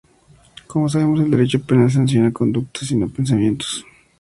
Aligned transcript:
Como 0.65 0.89
sabemos 0.89 1.19
el 1.19 1.29
derecho 1.29 1.61
penal 1.61 1.91
sanciona 1.91 2.33
conductas 2.33 2.89
y 2.89 2.95
no 2.95 3.07
pensamientos. 3.07 3.85